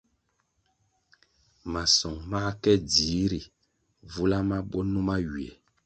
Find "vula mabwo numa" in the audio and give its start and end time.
4.11-5.15